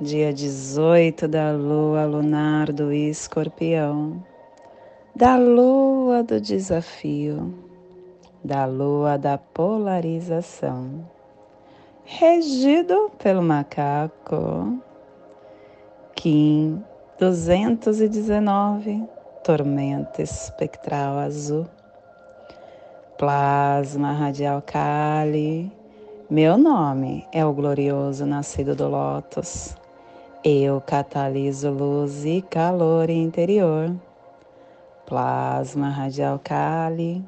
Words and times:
dia 0.00 0.32
18 0.32 1.26
da 1.26 1.52
lua 1.52 2.04
lunar 2.04 2.70
do 2.72 2.92
escorpião, 2.92 4.22
da 5.14 5.36
lua 5.36 6.22
do 6.22 6.40
desafio, 6.40 7.54
da 8.44 8.66
lua 8.66 9.16
da 9.16 9.38
polarização, 9.38 11.08
regido 12.04 13.10
pelo 13.18 13.42
macaco, 13.42 14.78
Kim 16.14 16.84
219, 17.18 19.02
tormenta 19.42 20.20
espectral 20.20 21.18
azul, 21.18 21.66
plasma 23.16 24.12
radial 24.12 24.60
Kali 24.60 25.72
meu 26.28 26.58
nome 26.58 27.24
é 27.30 27.46
o 27.46 27.52
glorioso 27.52 28.26
nascido 28.26 28.74
do 28.74 28.88
Lótus. 28.88 29.76
Eu 30.48 30.80
cataliso 30.80 31.72
luz 31.72 32.24
e 32.24 32.40
calor 32.40 33.10
interior. 33.10 33.92
Plasma 35.04 35.88
radial 35.88 36.38
Kali. 36.38 37.20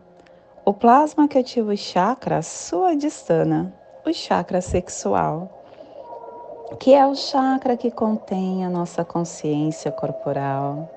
O 0.64 0.72
plasma 0.72 1.26
que 1.26 1.36
ativa 1.36 1.72
o 1.72 1.76
chakra 1.76 2.42
suadistana, 2.42 3.74
o 4.06 4.12
chakra 4.12 4.60
sexual, 4.60 5.50
que 6.78 6.94
é 6.94 7.04
o 7.04 7.16
chakra 7.16 7.76
que 7.76 7.90
contém 7.90 8.64
a 8.64 8.70
nossa 8.70 9.04
consciência 9.04 9.90
corporal. 9.90 10.88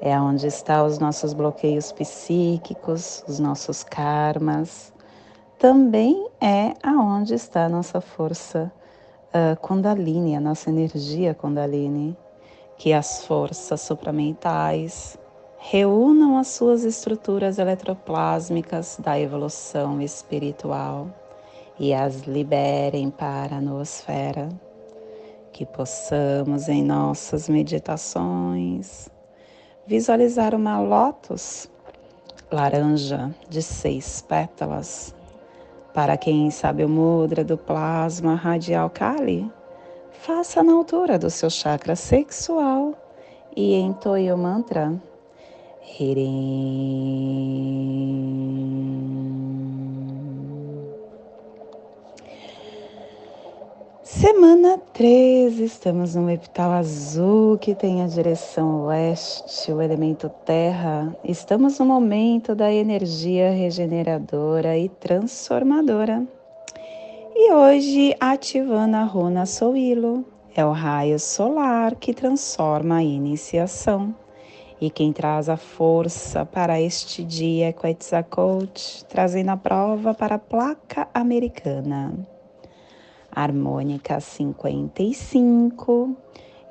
É 0.00 0.16
onde 0.20 0.46
estão 0.46 0.86
os 0.86 1.00
nossos 1.00 1.34
bloqueios 1.34 1.90
psíquicos, 1.90 3.24
os 3.26 3.40
nossos 3.40 3.82
karmas 3.82 4.92
também 5.58 6.24
é 6.40 6.72
aonde 6.84 7.34
está 7.34 7.64
a 7.64 7.68
nossa 7.68 8.00
força 8.00 8.70
uh, 9.28 9.56
Kundalini, 9.60 10.36
a 10.36 10.40
nossa 10.40 10.70
energia 10.70 11.34
Kundalini, 11.34 12.16
que 12.76 12.92
as 12.92 13.24
forças 13.24 13.80
supramentais 13.80 15.18
reúnam 15.58 16.38
as 16.38 16.48
suas 16.48 16.84
estruturas 16.84 17.58
eletroplásmicas 17.58 18.98
da 19.02 19.18
evolução 19.18 20.00
espiritual 20.00 21.08
e 21.78 21.92
as 21.92 22.22
liberem 22.22 23.10
para 23.10 23.56
a 23.56 23.60
noosfera. 23.60 24.48
Que 25.52 25.66
possamos 25.66 26.68
em 26.68 26.84
nossas 26.84 27.48
meditações 27.48 29.08
visualizar 29.86 30.54
uma 30.54 30.78
lótus 30.80 31.68
laranja 32.52 33.34
de 33.48 33.60
seis 33.60 34.20
pétalas 34.22 35.14
para 35.98 36.16
quem 36.16 36.48
sabe 36.48 36.84
o 36.84 36.88
mudra 36.88 37.42
do 37.42 37.58
plasma 37.58 38.36
radial 38.36 38.88
Kali, 38.88 39.50
faça 40.12 40.62
na 40.62 40.72
altura 40.72 41.18
do 41.18 41.28
seu 41.28 41.50
chakra 41.50 41.96
sexual 41.96 42.94
e 43.56 43.74
entoie 43.74 44.32
o 44.32 44.38
mantra 44.38 44.94
Hirim. 45.98 46.38
Semana 54.10 54.78
13, 54.94 55.64
estamos 55.64 56.14
no 56.14 56.30
epital 56.30 56.72
azul 56.72 57.58
que 57.58 57.74
tem 57.74 58.02
a 58.02 58.06
direção 58.06 58.86
oeste, 58.86 59.70
o 59.70 59.82
elemento 59.82 60.30
terra. 60.46 61.14
Estamos 61.22 61.78
no 61.78 61.84
momento 61.84 62.54
da 62.54 62.72
energia 62.72 63.50
regeneradora 63.50 64.78
e 64.78 64.88
transformadora. 64.88 66.26
E 67.36 67.52
hoje 67.52 68.16
ativando 68.18 68.96
a 68.96 69.04
runa 69.04 69.44
Souilo, 69.44 70.24
é 70.56 70.64
o 70.64 70.72
raio 70.72 71.18
solar 71.20 71.94
que 71.94 72.14
transforma 72.14 72.96
a 72.96 73.04
iniciação. 73.04 74.14
E 74.80 74.88
quem 74.88 75.12
traz 75.12 75.50
a 75.50 75.58
força 75.58 76.46
para 76.46 76.80
este 76.80 77.22
dia 77.22 77.68
é 77.68 77.72
Quetzalcoatl, 77.74 79.04
trazendo 79.06 79.50
a 79.50 79.56
prova 79.58 80.14
para 80.14 80.36
a 80.36 80.38
placa 80.38 81.06
americana 81.12 82.37
harmônica 83.42 84.18
55 84.18 86.16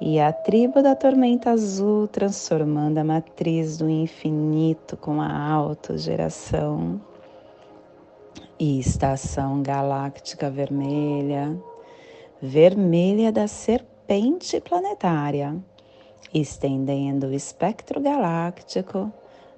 e 0.01 0.19
a 0.19 0.33
tribo 0.33 0.83
da 0.83 0.95
tormenta 0.95 1.51
azul 1.51 2.09
transformando 2.09 2.97
a 2.97 3.05
matriz 3.05 3.77
do 3.77 3.89
infinito 3.89 4.97
com 4.97 5.21
a 5.21 5.49
autogeração. 5.49 6.99
E 8.59 8.79
estação 8.79 9.61
galáctica 9.61 10.49
vermelha, 10.49 11.57
vermelha 12.41 13.31
da 13.31 13.47
serpente 13.47 14.59
planetária, 14.59 15.55
estendendo 16.33 17.27
o 17.27 17.33
espectro 17.33 18.01
galáctico 18.01 19.09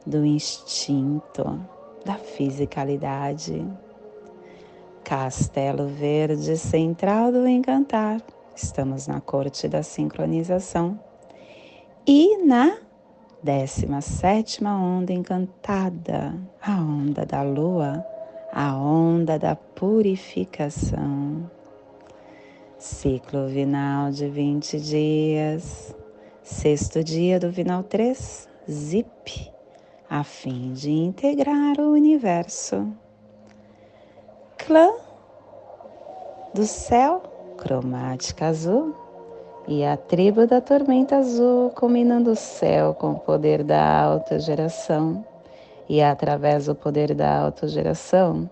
do 0.06 0.24
instinto, 0.26 1.59
da 2.06 2.16
fisicalidade 2.16 3.66
Castelo 5.09 5.88
Verde 5.88 6.56
Central 6.56 7.31
do 7.31 7.47
Encantar. 7.47 8.22
Estamos 8.56 9.08
na 9.08 9.20
corte 9.20 9.68
da 9.68 9.81
sincronização. 9.81 11.00
E 12.06 12.38
na 12.46 12.78
17 13.42 14.64
onda 14.64 15.12
encantada, 15.12 16.40
a 16.62 16.80
onda 16.80 17.25
da 17.25 17.42
lua, 17.42 18.06
a 18.53 18.78
onda 18.78 19.40
da 19.40 19.56
purificação. 19.56 21.50
Ciclo 22.78 23.47
vinal 23.47 24.12
de 24.12 24.30
20 24.30 24.80
dias, 24.80 25.96
sexto 26.44 27.03
dia 27.03 27.40
do 27.40 27.50
vinal 27.50 27.81
3, 27.81 28.47
zip, 28.70 29.52
a 30.08 30.24
fim 30.24 30.72
de 30.72 30.91
integrar 30.91 31.80
o 31.80 31.94
universo 31.94 32.88
clã 34.69 34.94
do 36.53 36.63
céu, 36.63 37.24
cromática 37.57 38.46
azul, 38.46 38.96
e 39.68 39.84
a 39.84 39.97
tribo 39.97 40.46
da 40.46 40.62
tormenta 40.62 41.16
azul, 41.16 41.72
combinando 41.72 42.30
o 42.30 42.35
céu 42.35 42.94
com 42.94 43.13
o 43.13 43.19
poder 43.19 43.63
da 43.63 44.03
autogeração. 44.03 45.25
E 45.90 46.03
através 46.03 46.68
do 46.68 46.75
poder 46.75 47.16
da 47.16 47.40
autogeração, 47.40 48.47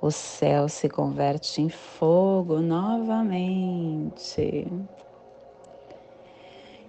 o 0.00 0.12
céu 0.12 0.68
se 0.68 0.88
converte 0.88 1.60
em 1.60 1.68
fogo 1.68 2.60
novamente. 2.60 4.68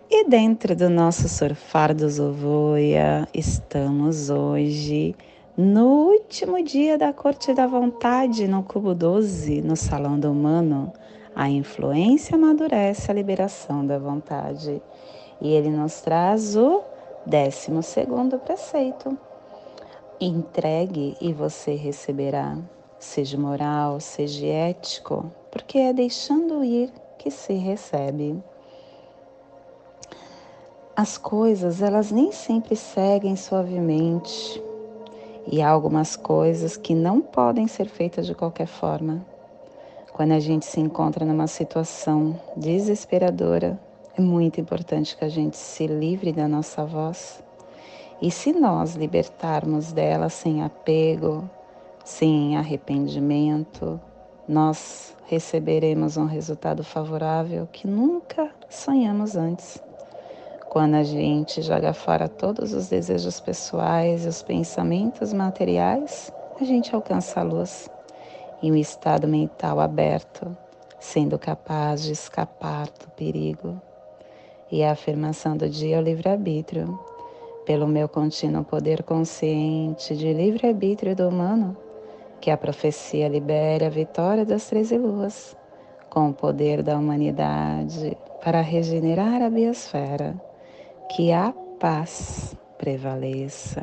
E 0.08 0.30
dentro 0.30 0.76
do 0.76 0.88
nosso 0.88 1.28
surfar 1.28 1.96
do 1.96 2.08
Zovoia, 2.08 3.28
estamos 3.34 4.30
hoje 4.30 5.16
no 5.58 6.12
último 6.12 6.64
dia 6.64 7.00
da 7.00 7.12
Corte 7.12 7.52
da 7.52 7.66
Vontade, 7.66 8.48
no 8.48 8.62
Cubo 8.62 8.94
12, 8.94 9.64
no 9.64 9.76
Salão 9.76 10.20
do 10.20 10.32
Humano, 10.32 10.94
a 11.36 11.50
influência 11.50 12.36
amadurece 12.36 13.10
a 13.10 13.14
liberação 13.16 13.84
da 13.84 13.98
vontade. 13.98 14.80
E 15.42 15.50
ele 15.52 15.72
nos 15.72 16.00
traz 16.02 16.56
o 16.56 16.84
décimo 17.26 17.82
segundo 17.82 18.38
preceito. 18.38 19.18
Entregue 20.22 21.18
e 21.20 21.34
você 21.34 21.74
receberá, 21.74 22.56
seja 23.00 23.36
moral, 23.36 24.00
seja 24.00 24.46
ético, 24.46 25.32
porque 25.50 25.80
é 25.80 25.92
deixando 25.92 26.64
ir 26.64 26.92
que 27.18 27.32
se 27.32 27.54
recebe. 27.54 28.40
As 30.96 31.18
coisas, 31.18 31.82
elas 31.82 32.12
nem 32.12 32.32
sempre 32.32 32.76
seguem 32.76 33.36
suavemente, 33.36 34.62
e 35.50 35.62
há 35.62 35.70
algumas 35.70 36.16
coisas 36.16 36.76
que 36.76 36.94
não 36.94 37.22
podem 37.22 37.68
ser 37.68 37.88
feitas 37.88 38.26
de 38.26 38.36
qualquer 38.36 38.68
forma. 38.68 39.26
Quando 40.12 40.34
a 40.34 40.40
gente 40.40 40.66
se 40.66 40.80
encontra 40.80 41.26
numa 41.26 41.48
situação 41.48 42.40
desesperadora, 42.56 43.80
é 44.18 44.22
muito 44.22 44.60
importante 44.60 45.16
que 45.16 45.24
a 45.24 45.30
gente 45.30 45.56
se 45.56 45.88
livre 45.88 46.34
da 46.34 46.48
nossa 46.48 46.84
voz. 46.84 47.44
E 48.22 48.32
se 48.32 48.52
nós 48.52 48.96
libertarmos 48.96 49.94
dela 49.94 50.28
sem 50.28 50.64
apego, 50.64 51.48
sem 52.04 52.58
arrependimento, 52.58 54.02
nós 54.48 55.16
receberemos 55.28 56.18
um 56.18 56.26
resultado 56.26 56.84
favorável 56.84 57.68
que 57.72 57.88
nunca 57.88 58.50
sonhamos 58.70 59.36
antes. 59.36 59.87
Quando 60.70 60.96
a 60.96 61.04
gente 61.04 61.62
joga 61.62 61.94
fora 61.94 62.28
todos 62.28 62.74
os 62.74 62.90
desejos 62.90 63.40
pessoais 63.40 64.26
e 64.26 64.28
os 64.28 64.44
pensamentos 64.44 65.32
materiais, 65.32 66.32
a 66.60 66.64
gente 66.66 66.94
alcança 66.94 67.40
a 67.40 67.44
luz 67.44 67.90
em 68.62 68.74
um 68.74 68.76
estado 68.76 69.30
mental 69.30 69.80
aberto, 69.80 70.56
sendo 71.00 71.40
capaz 71.40 72.04
de 72.04 72.12
escapar 72.12 72.88
do 72.88 73.10
perigo. 73.16 73.82
E 74.70 74.84
a 74.84 74.92
afirmação 74.92 75.56
do 75.56 75.70
dia 75.70 75.96
é 75.96 76.00
o 76.00 76.04
livre-arbítrio. 76.04 77.00
Pelo 77.66 77.88
meu 77.88 78.10
contínuo 78.10 78.66
poder 78.66 79.04
consciente 79.04 80.18
de 80.18 80.34
livre-arbítrio 80.34 81.16
do 81.16 81.30
humano, 81.30 81.78
que 82.42 82.52
a 82.52 82.58
profecia 82.58 83.30
libere 83.30 83.86
a 83.86 83.90
vitória 83.90 84.46
das 84.46 84.68
treze 84.68 84.98
luas, 84.98 85.56
com 86.10 86.30
o 86.30 86.34
poder 86.34 86.84
da 86.84 86.98
humanidade 86.98 88.18
para 88.44 88.60
regenerar 88.60 89.42
a 89.42 89.50
biosfera 89.50 90.47
que 91.10 91.32
a 91.32 91.54
paz 91.80 92.56
prevaleça. 92.78 93.82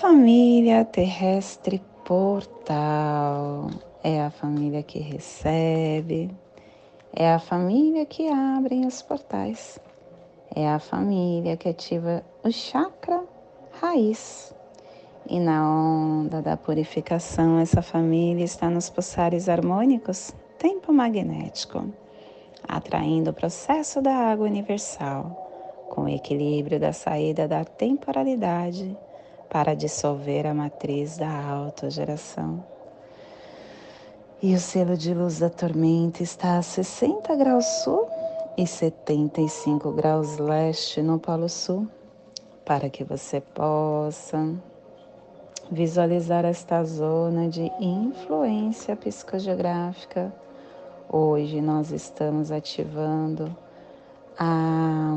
Família 0.00 0.84
terrestre 0.84 1.82
portal 2.04 3.70
é 4.02 4.20
a 4.20 4.30
família 4.30 4.82
que 4.82 4.98
recebe, 4.98 6.30
é 7.12 7.32
a 7.32 7.38
família 7.38 8.04
que 8.04 8.28
abre 8.28 8.84
os 8.84 9.00
portais, 9.00 9.78
é 10.54 10.68
a 10.68 10.78
família 10.78 11.56
que 11.56 11.68
ativa 11.68 12.22
o 12.42 12.50
chakra 12.50 13.22
raiz. 13.80 14.54
E 15.26 15.40
na 15.40 15.66
onda 15.66 16.42
da 16.42 16.54
purificação, 16.54 17.58
essa 17.58 17.80
família 17.80 18.44
está 18.44 18.68
nos 18.68 18.90
pulsares 18.90 19.48
harmônicos, 19.48 20.34
tempo 20.58 20.92
magnético 20.92 22.03
atraindo 22.66 23.30
o 23.30 23.34
processo 23.34 24.00
da 24.00 24.14
água 24.14 24.46
universal, 24.46 25.86
com 25.90 26.02
o 26.02 26.08
equilíbrio 26.08 26.80
da 26.80 26.92
saída 26.92 27.46
da 27.46 27.64
temporalidade 27.64 28.96
para 29.48 29.74
dissolver 29.74 30.46
a 30.46 30.54
matriz 30.54 31.16
da 31.16 31.30
autogeração. 31.30 32.64
E 34.42 34.54
o 34.54 34.58
selo 34.58 34.96
de 34.96 35.14
luz 35.14 35.38
da 35.38 35.48
tormenta 35.48 36.22
está 36.22 36.58
a 36.58 36.62
60 36.62 37.34
graus 37.36 37.64
sul 37.82 38.08
e 38.56 38.66
75 38.66 39.92
graus 39.92 40.36
leste 40.38 41.00
no 41.00 41.18
Polo 41.18 41.48
Sul, 41.48 41.88
para 42.64 42.90
que 42.90 43.04
você 43.04 43.40
possa 43.40 44.54
visualizar 45.70 46.44
esta 46.44 46.84
zona 46.84 47.48
de 47.48 47.70
influência 47.80 48.94
psicogeográfica 48.96 50.32
Hoje 51.16 51.60
nós 51.60 51.92
estamos 51.92 52.50
ativando 52.50 53.56
a, 54.36 55.14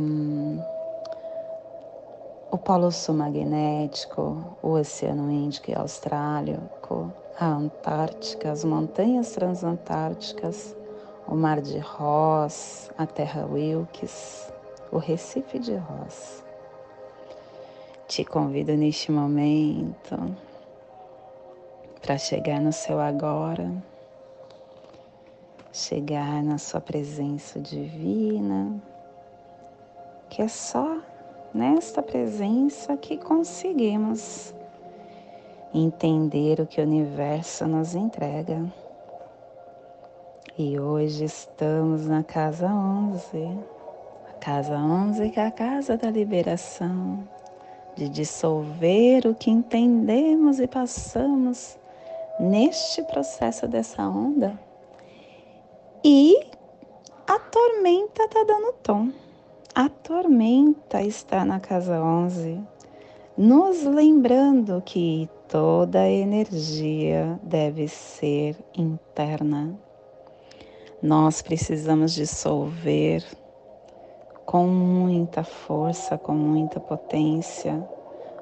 o 2.52 2.58
Polo 2.60 2.92
Sul 2.92 3.16
Magnético, 3.16 4.56
o 4.62 4.74
Oceano 4.74 5.32
Índico 5.32 5.72
e 5.72 5.74
Austrálico, 5.74 7.12
a 7.40 7.48
Antártica, 7.48 8.52
as 8.52 8.64
montanhas 8.64 9.32
transantárticas, 9.32 10.76
o 11.28 11.34
Mar 11.34 11.62
de 11.62 11.80
Ross, 11.80 12.92
a 12.96 13.08
Terra 13.08 13.48
Wilkes, 13.48 14.54
o 14.92 15.00
Recife 15.00 15.58
de 15.58 15.78
Ross. 15.78 16.44
Te 18.08 18.24
convido 18.24 18.74
neste 18.74 19.12
momento 19.12 20.16
para 22.04 22.20
chegar 22.20 22.62
no 22.62 22.72
seu 22.72 23.00
agora 23.00 23.74
chegar 25.78 26.44
na 26.44 26.58
sua 26.58 26.82
presença 26.82 27.60
divina, 27.60 28.82
que 30.28 30.42
é 30.42 30.48
só 30.48 30.98
nesta 31.54 32.02
presença 32.02 32.98
que 32.98 33.16
conseguimos 33.16 34.54
entender 35.74 36.60
o 36.60 36.66
que 36.66 36.82
o 36.82 36.84
universo 36.84 37.68
nos 37.68 37.94
entrega. 37.94 38.66
E 40.58 40.80
hoje 40.80 41.26
estamos 41.26 42.08
na 42.08 42.24
casa 42.24 42.66
11, 42.68 43.38
a 44.30 44.34
casa 44.40 44.76
11 44.76 45.30
que 45.30 45.40
é 45.40 45.46
a 45.46 45.52
casa 45.52 45.96
da 45.96 46.10
liberação, 46.10 47.24
de 47.96 48.10
dissolver 48.10 49.28
o 49.28 49.36
que 49.36 49.52
entendemos 49.52 50.60
e 50.60 50.66
passamos 50.66 51.78
neste 52.40 53.04
processo 53.04 53.68
dessa 53.68 54.02
onda 54.02 54.67
e 56.04 56.40
a 57.26 57.40
tormenta 57.40 58.24
está 58.24 58.44
dando 58.44 58.74
tom. 58.84 59.12
A 59.74 59.90
tormenta 59.90 61.02
está 61.02 61.44
na 61.44 61.60
casa 61.60 62.02
11, 62.02 62.60
nos 63.38 63.84
lembrando 63.84 64.82
que 64.86 65.30
toda 65.48 66.08
energia 66.10 67.40
deve 67.44 67.88
ser 67.88 68.56
interna. 68.76 69.78
Nós 71.02 71.42
precisamos 71.42 72.14
dissolver 72.14 73.24
com 74.46 74.68
muita 74.68 75.44
força, 75.44 76.18
com 76.18 76.34
muita 76.34 76.80
potência, 76.80 77.88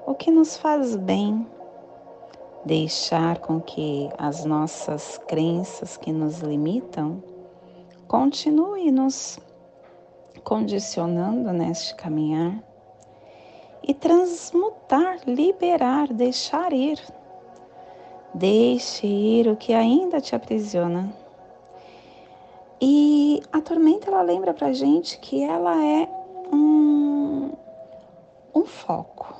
o 0.05 0.13
que 0.13 0.29
nos 0.29 0.55
faz 0.57 0.95
bem, 0.95 1.45
deixar 2.65 3.39
com 3.39 3.59
que 3.59 4.09
as 4.17 4.45
nossas 4.45 5.17
crenças 5.27 5.97
que 5.97 6.11
nos 6.11 6.39
limitam 6.39 7.34
continue 8.07 8.91
nos 8.91 9.39
condicionando 10.43 11.51
neste 11.51 11.95
caminhar 11.95 12.63
e 13.87 13.93
transmutar, 13.93 15.19
liberar, 15.27 16.11
deixar 16.11 16.73
ir. 16.73 16.99
Deixe 18.33 19.07
ir 19.07 19.47
o 19.47 19.55
que 19.55 19.73
ainda 19.73 20.19
te 20.19 20.35
aprisiona. 20.35 21.13
E 22.81 23.41
a 23.51 23.61
tormenta 23.61 24.09
ela 24.09 24.21
lembra 24.21 24.53
pra 24.53 24.73
gente 24.73 25.17
que 25.19 25.43
ela 25.43 25.83
é 25.83 26.09
um, 26.51 27.51
um 28.53 28.65
foco, 28.65 29.33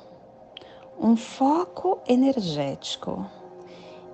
um 0.98 1.16
foco 1.16 1.98
energético. 2.08 3.26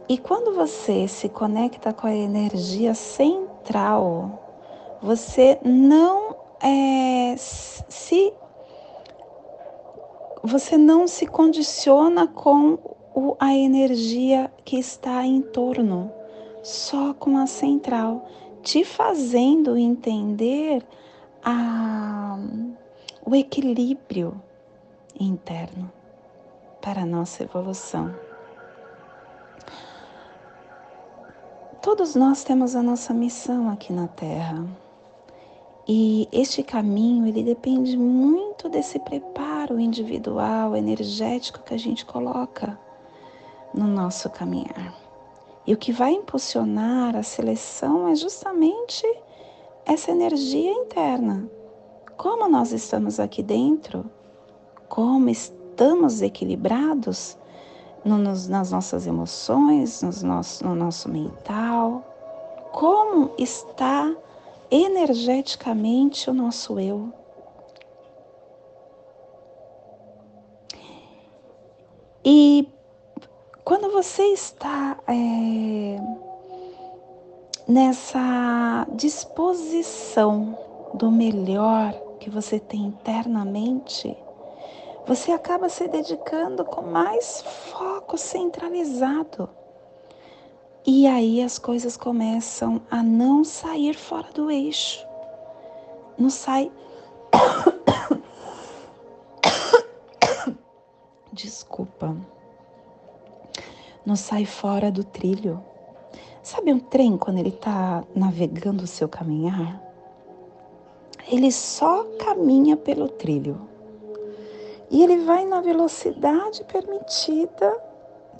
E 0.08 0.18
quando 0.18 0.54
você 0.54 1.06
se 1.06 1.28
conecta 1.28 1.92
com 1.92 2.06
a 2.06 2.14
energia 2.14 2.92
central 2.92 4.41
você 5.02 5.58
não 5.64 6.36
é, 6.60 7.34
se 7.36 8.32
você 10.44 10.76
não 10.76 11.08
se 11.08 11.26
condiciona 11.26 12.28
com 12.28 12.78
o, 13.14 13.36
a 13.38 13.52
energia 13.52 14.52
que 14.64 14.78
está 14.78 15.24
em 15.24 15.42
torno, 15.42 16.12
só 16.62 17.12
com 17.14 17.36
a 17.36 17.46
central, 17.46 18.28
te 18.62 18.84
fazendo 18.84 19.76
entender 19.76 20.86
a, 21.44 22.38
o 23.26 23.34
equilíbrio 23.34 24.40
interno 25.18 25.90
para 26.80 27.02
a 27.02 27.06
nossa 27.06 27.42
evolução. 27.42 28.14
Todos 31.80 32.14
nós 32.14 32.44
temos 32.44 32.76
a 32.76 32.82
nossa 32.82 33.12
missão 33.12 33.68
aqui 33.68 33.92
na 33.92 34.06
Terra. 34.06 34.64
E 35.86 36.28
este 36.30 36.62
caminho, 36.62 37.26
ele 37.26 37.42
depende 37.42 37.96
muito 37.96 38.68
desse 38.68 39.00
preparo 39.00 39.80
individual, 39.80 40.76
energético 40.76 41.62
que 41.64 41.74
a 41.74 41.78
gente 41.78 42.04
coloca 42.06 42.78
no 43.74 43.86
nosso 43.86 44.30
caminhar. 44.30 44.94
E 45.66 45.72
o 45.72 45.76
que 45.76 45.92
vai 45.92 46.12
impulsionar 46.12 47.16
a 47.16 47.22
seleção 47.22 48.08
é 48.08 48.14
justamente 48.14 49.04
essa 49.84 50.10
energia 50.10 50.72
interna. 50.72 51.50
Como 52.16 52.48
nós 52.48 52.72
estamos 52.72 53.18
aqui 53.18 53.42
dentro, 53.42 54.08
como 54.88 55.28
estamos 55.30 56.22
equilibrados 56.22 57.36
no, 58.04 58.18
nos, 58.18 58.48
nas 58.48 58.70
nossas 58.70 59.06
emoções, 59.06 60.02
nos 60.02 60.22
nosso, 60.22 60.64
no 60.64 60.74
nosso 60.74 61.08
mental, 61.08 62.04
como 62.72 63.32
está 63.38 64.14
energeticamente 64.72 66.30
o 66.30 66.32
nosso 66.32 66.80
eu. 66.80 67.12
E 72.24 72.66
quando 73.62 73.92
você 73.92 74.22
está 74.28 74.98
é, 75.06 76.00
nessa 77.68 78.86
disposição 78.94 80.56
do 80.94 81.10
melhor 81.10 81.92
que 82.18 82.30
você 82.30 82.58
tem 82.58 82.80
internamente, 82.84 84.16
você 85.06 85.32
acaba 85.32 85.68
se 85.68 85.86
dedicando 85.86 86.64
com 86.64 86.80
mais 86.80 87.42
foco 87.42 88.16
centralizado 88.16 89.50
e 90.84 91.06
aí 91.06 91.40
as 91.40 91.58
coisas 91.58 91.96
começam 91.96 92.82
a 92.90 93.02
não 93.02 93.44
sair 93.44 93.94
fora 93.94 94.32
do 94.32 94.50
eixo. 94.50 95.06
Não 96.18 96.28
sai 96.28 96.72
Desculpa. 101.32 102.16
Não 104.04 104.16
sai 104.16 104.44
fora 104.44 104.90
do 104.90 105.04
trilho. 105.04 105.62
Sabe 106.42 106.72
um 106.72 106.80
trem 106.80 107.16
quando 107.16 107.38
ele 107.38 107.50
está 107.50 108.02
navegando 108.14 108.82
o 108.82 108.86
seu 108.86 109.08
caminhar? 109.08 109.80
Ele 111.28 111.52
só 111.52 112.02
caminha 112.18 112.76
pelo 112.76 113.08
trilho. 113.08 113.68
E 114.90 115.02
ele 115.02 115.18
vai 115.24 115.46
na 115.46 115.60
velocidade 115.60 116.64
permitida 116.64 117.91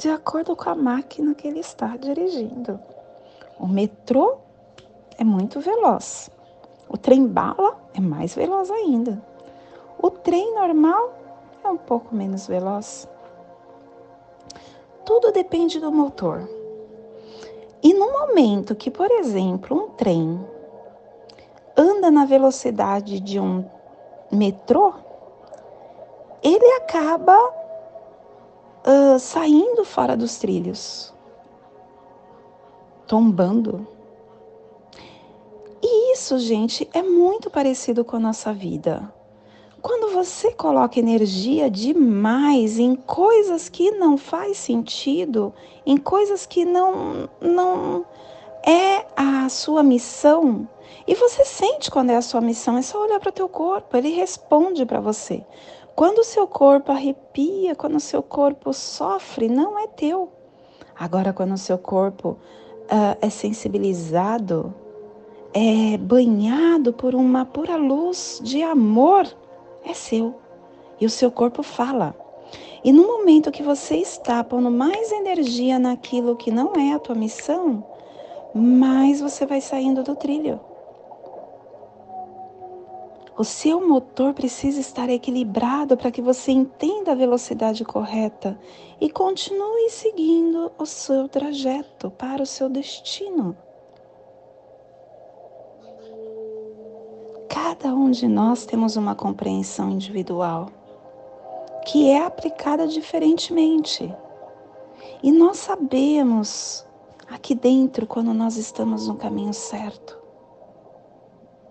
de 0.02 0.08
acordo 0.08 0.56
com 0.56 0.68
a 0.68 0.74
máquina 0.74 1.32
que 1.32 1.46
ele 1.46 1.60
está 1.60 1.96
dirigindo. 1.96 2.80
O 3.56 3.68
metrô 3.68 4.38
é 5.16 5.22
muito 5.22 5.60
veloz. 5.60 6.28
O 6.88 6.98
trem 6.98 7.24
bala 7.24 7.80
é 7.94 8.00
mais 8.00 8.34
veloz 8.34 8.68
ainda. 8.68 9.24
O 9.96 10.10
trem 10.10 10.56
normal 10.56 11.14
é 11.62 11.68
um 11.68 11.76
pouco 11.76 12.12
menos 12.16 12.48
veloz. 12.48 13.06
Tudo 15.04 15.30
depende 15.30 15.78
do 15.78 15.92
motor. 15.92 16.48
E 17.80 17.94
no 17.94 18.10
momento 18.10 18.74
que, 18.74 18.90
por 18.90 19.08
exemplo, 19.08 19.84
um 19.84 19.88
trem 19.90 20.44
anda 21.76 22.10
na 22.10 22.24
velocidade 22.24 23.20
de 23.20 23.38
um 23.38 23.64
metrô, 24.32 24.94
ele 26.42 26.66
acaba 26.72 27.61
uh, 28.86 29.18
saindo 29.18 29.84
fora 29.84 30.16
dos 30.16 30.36
trilhos, 30.36 31.12
tombando. 33.06 33.86
E 35.82 36.12
isso, 36.12 36.38
gente, 36.38 36.88
é 36.92 37.02
muito 37.02 37.50
parecido 37.50 38.04
com 38.04 38.16
a 38.16 38.20
nossa 38.20 38.52
vida. 38.52 39.12
Quando 39.80 40.12
você 40.12 40.52
coloca 40.52 41.00
energia 41.00 41.68
demais 41.68 42.78
em 42.78 42.94
coisas 42.94 43.68
que 43.68 43.90
não 43.90 44.16
faz 44.16 44.56
sentido, 44.56 45.52
em 45.84 45.96
coisas 45.96 46.46
que 46.46 46.64
não 46.64 47.28
não 47.40 48.06
é 48.64 49.04
a 49.16 49.48
sua 49.48 49.82
missão, 49.82 50.68
e 51.04 51.16
você 51.16 51.44
sente 51.44 51.90
quando 51.90 52.10
é 52.10 52.16
a 52.16 52.22
sua 52.22 52.40
missão, 52.40 52.78
é 52.78 52.82
só 52.82 53.02
olhar 53.02 53.18
para 53.18 53.30
o 53.30 53.32
teu 53.32 53.48
corpo, 53.48 53.96
ele 53.96 54.10
responde 54.10 54.86
para 54.86 55.00
você. 55.00 55.44
Quando 56.02 56.18
o 56.18 56.24
seu 56.24 56.48
corpo 56.48 56.90
arrepia, 56.90 57.76
quando 57.76 57.94
o 57.94 58.00
seu 58.00 58.24
corpo 58.24 58.72
sofre, 58.72 59.48
não 59.48 59.78
é 59.78 59.86
teu. 59.86 60.32
Agora, 60.98 61.32
quando 61.32 61.52
o 61.52 61.56
seu 61.56 61.78
corpo 61.78 62.30
uh, 62.30 63.16
é 63.20 63.30
sensibilizado, 63.30 64.74
é 65.54 65.96
banhado 65.98 66.92
por 66.92 67.14
uma 67.14 67.44
pura 67.44 67.76
luz 67.76 68.40
de 68.42 68.64
amor, 68.64 69.32
é 69.84 69.94
seu. 69.94 70.34
E 71.00 71.06
o 71.06 71.08
seu 71.08 71.30
corpo 71.30 71.62
fala. 71.62 72.16
E 72.82 72.90
no 72.90 73.06
momento 73.06 73.52
que 73.52 73.62
você 73.62 73.94
está 73.98 74.42
pondo 74.42 74.72
mais 74.72 75.12
energia 75.12 75.78
naquilo 75.78 76.34
que 76.34 76.50
não 76.50 76.74
é 76.74 76.94
a 76.94 76.98
tua 76.98 77.14
missão, 77.14 77.86
mais 78.52 79.20
você 79.20 79.46
vai 79.46 79.60
saindo 79.60 80.02
do 80.02 80.16
trilho. 80.16 80.58
O 83.36 83.44
seu 83.44 83.86
motor 83.86 84.34
precisa 84.34 84.78
estar 84.78 85.08
equilibrado 85.08 85.96
para 85.96 86.10
que 86.10 86.20
você 86.20 86.52
entenda 86.52 87.12
a 87.12 87.14
velocidade 87.14 87.82
correta 87.84 88.58
e 89.00 89.10
continue 89.10 89.88
seguindo 89.88 90.70
o 90.78 90.84
seu 90.84 91.28
trajeto 91.28 92.10
para 92.10 92.42
o 92.42 92.46
seu 92.46 92.68
destino. 92.68 93.56
Cada 97.48 97.94
um 97.94 98.10
de 98.10 98.28
nós 98.28 98.66
temos 98.66 98.96
uma 98.96 99.14
compreensão 99.14 99.90
individual 99.90 100.68
que 101.86 102.10
é 102.10 102.24
aplicada 102.24 102.86
diferentemente. 102.86 104.14
E 105.22 105.32
nós 105.32 105.56
sabemos 105.58 106.86
aqui 107.28 107.54
dentro 107.54 108.06
quando 108.06 108.32
nós 108.34 108.56
estamos 108.56 109.08
no 109.08 109.16
caminho 109.16 109.54
certo. 109.54 110.18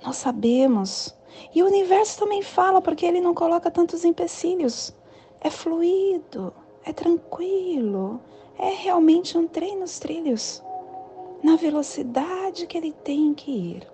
Nós 0.03 0.17
sabemos. 0.17 1.15
E 1.53 1.61
o 1.63 1.65
universo 1.65 2.19
também 2.19 2.41
fala 2.41 2.81
porque 2.81 3.05
ele 3.05 3.21
não 3.21 3.33
coloca 3.33 3.71
tantos 3.71 4.05
empecilhos. 4.05 4.93
É 5.39 5.50
fluido, 5.50 6.53
é 6.85 6.93
tranquilo, 6.93 8.21
é 8.57 8.69
realmente 8.69 9.38
um 9.38 9.47
trem 9.47 9.77
nos 9.77 10.00
trilhos, 10.00 10.63
na 11.43 11.55
velocidade 11.55 12.67
que 12.67 12.77
ele 12.77 12.91
tem 12.91 13.33
que 13.33 13.51
ir 13.51 13.91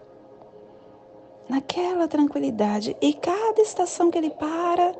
naquela 1.49 2.07
tranquilidade. 2.07 2.95
E 3.01 3.13
cada 3.13 3.61
estação 3.61 4.11
que 4.11 4.17
ele 4.17 4.29
para 4.29 4.93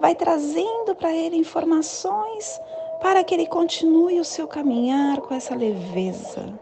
vai 0.00 0.14
trazendo 0.14 0.94
para 0.96 1.14
ele 1.14 1.36
informações 1.36 2.58
para 3.00 3.22
que 3.24 3.34
ele 3.34 3.46
continue 3.46 4.20
o 4.20 4.24
seu 4.24 4.46
caminhar 4.46 5.20
com 5.20 5.34
essa 5.34 5.54
leveza, 5.54 6.58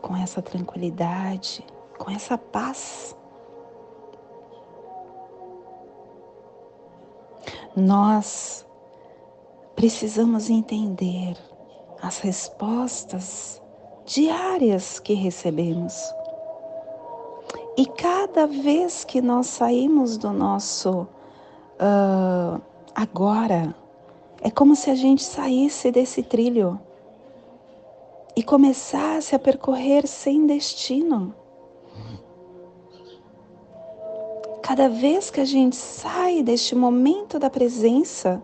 com 0.00 0.16
essa 0.16 0.42
tranquilidade, 0.42 1.64
com 1.96 2.10
essa 2.10 2.36
paz. 2.36 3.16
Nós 7.78 8.66
precisamos 9.76 10.50
entender 10.50 11.36
as 12.02 12.18
respostas 12.18 13.62
diárias 14.04 14.98
que 14.98 15.14
recebemos 15.14 15.94
e 17.76 17.86
cada 17.86 18.48
vez 18.48 19.04
que 19.04 19.22
nós 19.22 19.46
saímos 19.46 20.18
do 20.18 20.32
nosso 20.32 21.02
uh, 21.78 22.60
agora, 22.92 23.72
é 24.42 24.50
como 24.50 24.74
se 24.74 24.90
a 24.90 24.96
gente 24.96 25.22
saísse 25.22 25.92
desse 25.92 26.24
trilho 26.24 26.80
e 28.34 28.42
começasse 28.42 29.36
a 29.36 29.38
percorrer 29.38 30.08
sem 30.08 30.48
destino. 30.48 31.32
Cada 34.68 34.86
vez 34.86 35.30
que 35.30 35.40
a 35.40 35.46
gente 35.46 35.76
sai 35.76 36.42
deste 36.42 36.74
momento 36.74 37.38
da 37.38 37.48
presença, 37.48 38.42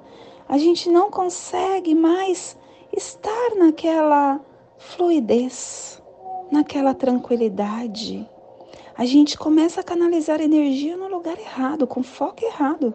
a 0.49 0.57
gente 0.57 0.89
não 0.89 1.11
consegue 1.11 1.95
mais 1.95 2.57
estar 2.97 3.55
naquela 3.59 4.41
fluidez, 4.79 6.03
naquela 6.51 6.95
tranquilidade 6.95 8.27
a 8.97 9.05
gente 9.05 9.37
começa 9.37 9.81
a 9.81 9.85
canalizar 9.85 10.41
energia 10.41 10.97
no 10.97 11.09
lugar 11.09 11.39
errado, 11.39 11.87
com 11.87 12.03
foco 12.03 12.45
errado. 12.45 12.95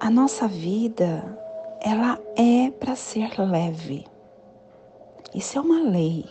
A 0.00 0.10
nossa 0.10 0.48
vida, 0.48 1.38
ela 1.80 2.18
é 2.34 2.70
para 2.70 2.96
ser 2.96 3.38
leve. 3.38 4.06
Isso 5.34 5.58
é 5.58 5.60
uma 5.60 5.82
lei. 5.82 6.24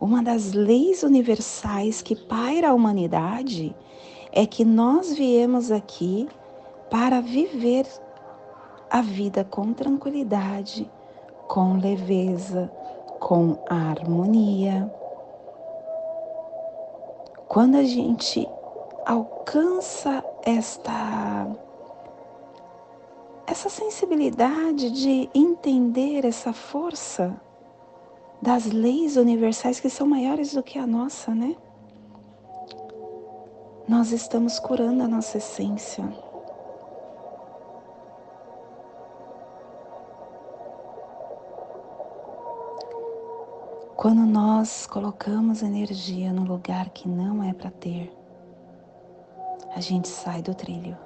Uma 0.00 0.22
das 0.22 0.52
leis 0.52 1.02
universais 1.02 2.00
que 2.00 2.14
paira 2.14 2.70
a 2.70 2.74
humanidade 2.74 3.74
é 4.30 4.46
que 4.46 4.64
nós 4.64 5.12
viemos 5.12 5.72
aqui 5.72 6.28
para 6.88 7.20
viver 7.20 7.84
a 8.88 9.02
vida 9.02 9.44
com 9.44 9.72
tranquilidade, 9.72 10.88
com 11.48 11.78
leveza, 11.78 12.70
com 13.18 13.58
harmonia. 13.68 14.88
Quando 17.48 17.74
a 17.76 17.82
gente 17.82 18.48
alcança 19.04 20.24
esta 20.44 21.48
essa 23.48 23.70
sensibilidade 23.70 24.90
de 24.90 25.28
entender 25.34 26.24
essa 26.24 26.52
força 26.52 27.34
das 28.40 28.66
leis 28.66 29.16
universais 29.16 29.80
que 29.80 29.90
são 29.90 30.06
maiores 30.06 30.52
do 30.52 30.62
que 30.62 30.78
a 30.78 30.86
nossa, 30.86 31.34
né? 31.34 31.56
Nós 33.88 34.12
estamos 34.12 34.58
curando 34.58 35.02
a 35.02 35.08
nossa 35.08 35.38
essência. 35.38 36.04
Quando 43.96 44.20
nós 44.20 44.86
colocamos 44.86 45.62
energia 45.62 46.32
no 46.32 46.44
lugar 46.44 46.90
que 46.90 47.08
não 47.08 47.42
é 47.42 47.52
para 47.52 47.70
ter, 47.70 48.16
a 49.74 49.80
gente 49.80 50.06
sai 50.06 50.40
do 50.40 50.54
trilho 50.54 50.96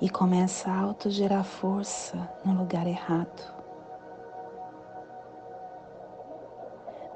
e 0.00 0.10
começa 0.10 0.68
a 0.68 0.80
autogerar 0.80 1.44
força 1.44 2.28
no 2.44 2.54
lugar 2.54 2.86
errado. 2.88 3.51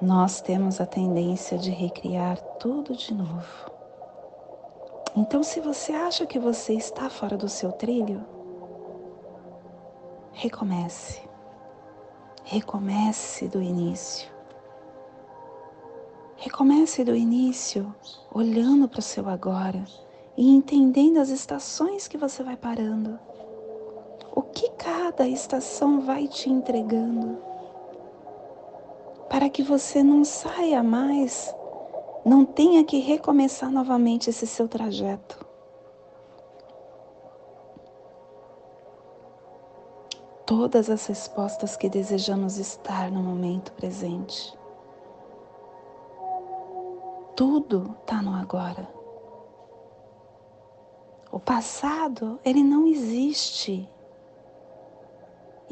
Nós 0.00 0.40
temos 0.40 0.80
a 0.80 0.86
tendência 0.86 1.56
de 1.58 1.70
recriar 1.70 2.38
tudo 2.58 2.94
de 2.94 3.14
novo. 3.14 3.70
Então, 5.16 5.42
se 5.42 5.60
você 5.60 5.92
acha 5.92 6.26
que 6.26 6.38
você 6.38 6.74
está 6.74 7.08
fora 7.08 7.36
do 7.36 7.48
seu 7.48 7.72
trilho, 7.72 8.24
recomece. 10.32 11.22
Recomece 12.44 13.48
do 13.48 13.60
início 13.60 14.36
Recomece 16.38 17.02
do 17.02 17.16
início, 17.16 17.94
olhando 18.30 18.86
para 18.86 19.00
o 19.00 19.02
seu 19.02 19.26
agora 19.26 19.82
e 20.36 20.54
entendendo 20.54 21.16
as 21.16 21.30
estações 21.30 22.06
que 22.06 22.18
você 22.18 22.42
vai 22.42 22.56
parando. 22.56 23.18
O 24.34 24.42
que 24.42 24.68
cada 24.72 25.26
estação 25.26 26.02
vai 26.02 26.28
te 26.28 26.50
entregando? 26.50 27.38
Para 29.36 29.50
que 29.50 29.62
você 29.62 30.02
não 30.02 30.24
saia 30.24 30.82
mais, 30.82 31.54
não 32.24 32.42
tenha 32.42 32.82
que 32.82 33.00
recomeçar 33.00 33.70
novamente 33.70 34.30
esse 34.30 34.46
seu 34.46 34.66
trajeto. 34.66 35.46
Todas 40.46 40.88
as 40.88 41.04
respostas 41.04 41.76
que 41.76 41.86
desejamos 41.86 42.56
estar 42.56 43.10
no 43.10 43.22
momento 43.22 43.74
presente. 43.74 44.58
Tudo 47.36 47.94
está 48.00 48.22
no 48.22 48.32
agora. 48.32 48.88
O 51.30 51.38
passado, 51.38 52.40
ele 52.42 52.62
não 52.62 52.86
existe. 52.86 53.86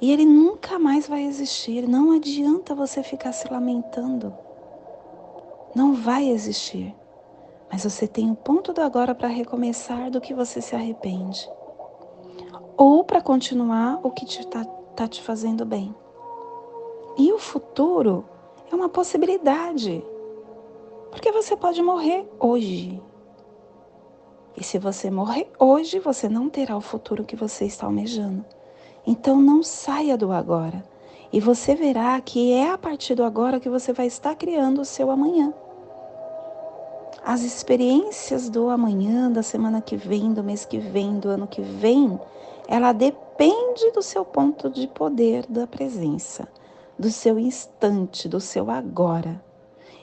E 0.00 0.12
ele 0.12 0.24
nunca 0.24 0.78
mais 0.78 1.06
vai 1.06 1.24
existir. 1.24 1.88
Não 1.88 2.12
adianta 2.12 2.74
você 2.74 3.02
ficar 3.02 3.32
se 3.32 3.50
lamentando. 3.50 4.34
Não 5.74 5.94
vai 5.94 6.28
existir. 6.28 6.94
Mas 7.70 7.84
você 7.84 8.06
tem 8.06 8.30
o 8.30 8.36
ponto 8.36 8.72
do 8.72 8.80
agora 8.80 9.14
para 9.14 9.28
recomeçar 9.28 10.10
do 10.10 10.20
que 10.20 10.34
você 10.34 10.60
se 10.60 10.74
arrepende. 10.74 11.48
Ou 12.76 13.04
para 13.04 13.20
continuar 13.20 14.00
o 14.02 14.10
que 14.10 14.24
está 14.24 14.64
tá 14.64 15.08
te 15.08 15.22
fazendo 15.22 15.64
bem. 15.64 15.94
E 17.16 17.32
o 17.32 17.38
futuro 17.38 18.24
é 18.70 18.74
uma 18.74 18.88
possibilidade. 18.88 20.04
Porque 21.10 21.30
você 21.30 21.56
pode 21.56 21.80
morrer 21.82 22.28
hoje. 22.40 23.00
E 24.56 24.62
se 24.62 24.78
você 24.78 25.10
morrer 25.10 25.50
hoje, 25.58 25.98
você 25.98 26.28
não 26.28 26.48
terá 26.48 26.76
o 26.76 26.80
futuro 26.80 27.24
que 27.24 27.34
você 27.34 27.64
está 27.64 27.86
almejando. 27.86 28.44
Então 29.06 29.40
não 29.40 29.62
saia 29.62 30.16
do 30.16 30.32
agora. 30.32 30.84
E 31.32 31.40
você 31.40 31.74
verá 31.74 32.20
que 32.20 32.52
é 32.52 32.70
a 32.70 32.78
partir 32.78 33.14
do 33.14 33.24
agora 33.24 33.58
que 33.58 33.68
você 33.68 33.92
vai 33.92 34.06
estar 34.06 34.34
criando 34.34 34.80
o 34.80 34.84
seu 34.84 35.10
amanhã. 35.10 35.52
As 37.24 37.42
experiências 37.42 38.48
do 38.48 38.68
amanhã, 38.68 39.30
da 39.30 39.42
semana 39.42 39.80
que 39.80 39.96
vem, 39.96 40.32
do 40.32 40.44
mês 40.44 40.64
que 40.64 40.78
vem, 40.78 41.18
do 41.18 41.28
ano 41.28 41.46
que 41.46 41.62
vem, 41.62 42.20
ela 42.68 42.92
depende 42.92 43.90
do 43.92 44.02
seu 44.02 44.24
ponto 44.24 44.70
de 44.70 44.86
poder 44.86 45.46
da 45.48 45.66
presença, 45.66 46.46
do 46.98 47.10
seu 47.10 47.38
instante, 47.38 48.28
do 48.28 48.40
seu 48.40 48.70
agora. 48.70 49.42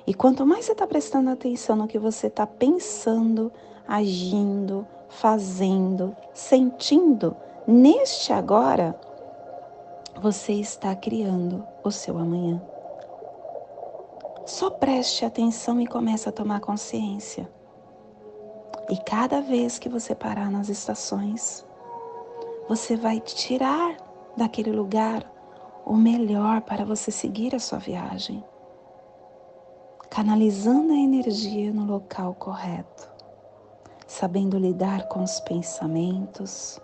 E 0.05 0.13
quanto 0.13 0.45
mais 0.45 0.65
você 0.65 0.71
está 0.71 0.87
prestando 0.87 1.29
atenção 1.29 1.75
no 1.75 1.87
que 1.87 1.99
você 1.99 2.27
está 2.27 2.45
pensando, 2.45 3.51
agindo, 3.87 4.85
fazendo, 5.07 6.15
sentindo, 6.33 7.35
neste 7.67 8.33
agora, 8.33 8.99
você 10.21 10.53
está 10.53 10.95
criando 10.95 11.65
o 11.83 11.91
seu 11.91 12.17
amanhã. 12.17 12.61
Só 14.45 14.69
preste 14.69 15.23
atenção 15.23 15.79
e 15.79 15.87
comece 15.87 16.27
a 16.27 16.31
tomar 16.31 16.59
consciência. 16.59 17.49
E 18.89 18.97
cada 18.97 19.41
vez 19.41 19.79
que 19.79 19.87
você 19.87 20.13
parar 20.13 20.49
nas 20.49 20.69
estações, 20.69 21.65
você 22.67 22.95
vai 22.95 23.19
tirar 23.19 23.97
daquele 24.35 24.71
lugar 24.71 25.29
o 25.85 25.95
melhor 25.95 26.61
para 26.61 26.83
você 26.83 27.11
seguir 27.11 27.55
a 27.55 27.59
sua 27.59 27.79
viagem, 27.79 28.43
canalizando 30.09 30.93
a 30.93 30.97
energia 30.97 31.71
no 31.71 31.85
local 31.85 32.33
correto 32.33 33.11
sabendo 34.11 34.57
lidar 34.57 35.07
com 35.07 35.23
os 35.23 35.39
pensamentos, 35.39 36.77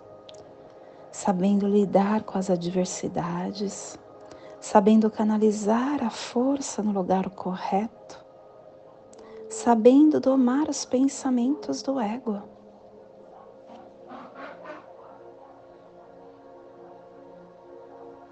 sabendo 1.18 1.66
lidar 1.66 2.22
com 2.22 2.38
as 2.38 2.48
adversidades, 2.48 3.98
sabendo 4.60 5.10
canalizar 5.10 6.00
a 6.00 6.10
força 6.10 6.80
no 6.80 6.92
lugar 6.92 7.28
correto, 7.30 8.24
sabendo 9.50 10.20
domar 10.20 10.68
os 10.68 10.84
pensamentos 10.84 11.82
do 11.82 11.98
ego. 11.98 12.40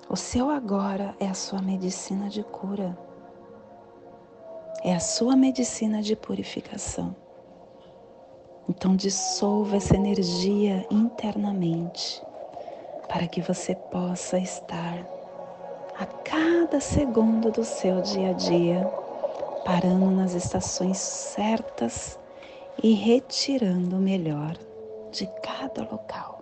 O 0.08 0.14
seu 0.14 0.48
agora 0.48 1.16
é 1.18 1.26
a 1.26 1.34
sua 1.34 1.60
medicina 1.60 2.28
de 2.28 2.44
cura, 2.44 2.96
é 4.84 4.94
a 4.94 5.00
sua 5.00 5.34
medicina 5.34 6.00
de 6.00 6.14
purificação. 6.14 7.16
Então 8.68 8.94
dissolva 8.94 9.74
essa 9.74 9.96
energia 9.96 10.86
internamente 10.88 12.24
para 13.08 13.26
que 13.26 13.40
você 13.40 13.74
possa 13.74 14.38
estar 14.38 15.04
a 15.98 16.06
cada 16.06 16.80
segundo 16.80 17.50
do 17.50 17.64
seu 17.64 18.00
dia 18.02 18.30
a 18.30 18.32
dia 18.32 18.86
parando 19.64 20.10
nas 20.10 20.34
estações 20.34 20.98
certas 20.98 22.18
e 22.82 22.92
retirando 22.92 23.96
o 23.96 24.00
melhor 24.00 24.56
de 25.10 25.26
cada 25.42 25.82
local. 25.82 26.40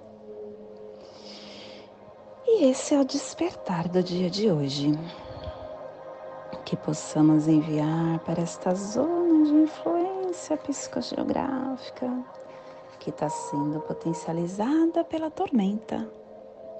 E 2.46 2.66
esse 2.66 2.94
é 2.94 3.00
o 3.00 3.04
despertar 3.04 3.88
do 3.88 4.02
dia 4.02 4.28
de 4.28 4.50
hoje. 4.50 4.92
Que 6.64 6.76
possamos 6.76 7.48
enviar 7.48 8.18
para 8.20 8.42
esta 8.42 8.74
zona 8.74 9.44
de 9.44 9.52
influência 9.52 10.56
psicogeográfica 10.56 12.10
que 13.00 13.10
está 13.10 13.28
sendo 13.28 13.80
potencializada 13.80 15.04
pela 15.04 15.30
tormenta, 15.30 16.08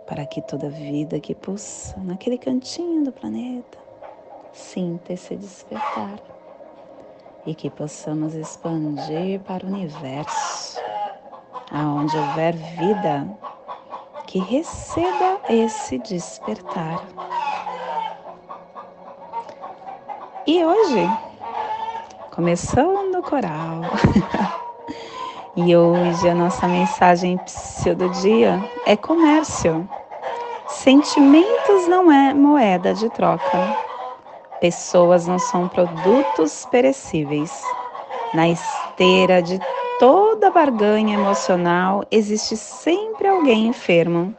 para 0.07 0.27
que 0.27 0.43
toda 0.43 0.69
vida 0.69 1.19
que 1.21 1.35
pulsa 1.35 1.97
naquele 1.99 2.39
cantinho 2.39 3.05
do 3.05 3.13
planeta 3.13 3.79
sinta 4.53 5.13
esse 5.13 5.35
despertar 5.37 6.21
e 7.47 7.55
que 7.55 7.69
possamos 7.69 8.35
expandir 8.35 9.41
para 9.41 9.67
o 9.67 9.69
universo, 9.69 10.81
aonde 11.71 12.17
houver 12.17 12.55
vida, 12.55 13.29
que 14.27 14.39
receba 14.39 15.41
esse 15.49 15.99
despertar. 15.99 17.05
E 20.47 20.65
hoje, 20.65 21.07
começando 22.31 23.19
o 23.19 23.23
coral. 23.23 23.83
e 25.57 25.77
hoje 25.77 26.29
a 26.29 26.35
nossa 26.35 26.67
mensagem 26.67 27.39
do 27.97 28.09
dia 28.09 28.63
é 28.87 28.97
comércio. 28.97 29.89
Sentimentos 30.67 31.89
não 31.89 32.11
é 32.11 32.35
moeda 32.35 32.95
de 32.95 33.09
troca. 33.11 33.77
Pessoas 34.61 35.27
não 35.27 35.39
são 35.39 35.69
produtos 35.69 36.67
perecíveis. 36.67 37.51
Na 38.33 38.49
esteira 38.49 39.43
de 39.43 39.61
toda 40.01 40.51
barganha 40.51 41.15
emocional 41.15 42.05
existe 42.11 42.57
sempre 42.57 43.29
alguém 43.29 43.69
enfermo. 43.69 44.35